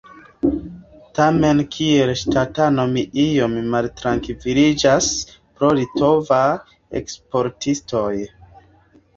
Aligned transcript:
Tamen 1.17 1.59
kiel 1.75 2.11
ŝtatano 2.21 2.85
mi 2.95 3.03
iom 3.25 3.53
maltrankviliĝas 3.75 5.11
pro 5.37 5.71
litovaj 5.81 6.43
eksportistoj. 7.03 8.11